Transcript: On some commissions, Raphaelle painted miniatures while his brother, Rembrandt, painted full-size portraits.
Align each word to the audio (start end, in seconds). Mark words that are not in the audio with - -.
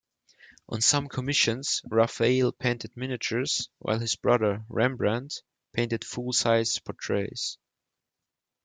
On 0.67 0.81
some 0.81 1.07
commissions, 1.07 1.83
Raphaelle 1.87 2.51
painted 2.53 2.97
miniatures 2.97 3.69
while 3.77 3.99
his 3.99 4.15
brother, 4.15 4.65
Rembrandt, 4.67 5.43
painted 5.73 6.03
full-size 6.03 6.79
portraits. 6.79 7.59